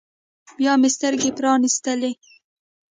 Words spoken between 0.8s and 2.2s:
مې سترګې پرانيستلې.